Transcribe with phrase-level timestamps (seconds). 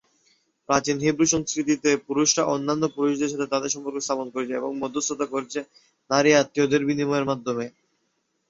[0.69, 5.59] প্রাচীন হিব্রু সংস্কৃতিতে পুরুষরা অন্যান্য পুরুষদের সাথে তাদের সম্পর্ক স্থাপন করেছে এবং মধ্যস্থতা করেছে
[6.09, 7.65] নারী আত্মীয়দের বিনিময়ের মাধ্যমে।